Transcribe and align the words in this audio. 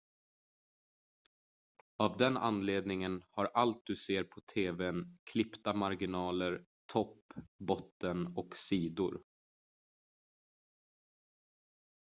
av 1.97 2.17
den 2.17 2.37
anledningen 2.37 3.23
har 3.29 3.45
allt 3.45 3.81
du 3.85 3.95
ser 3.95 4.23
på 4.23 4.41
tv:n 4.41 5.17
klippta 5.31 5.73
marginaler 5.73 6.65
topp 6.93 7.33
botten 7.59 8.33
och 8.37 8.55
sidor 8.57 9.21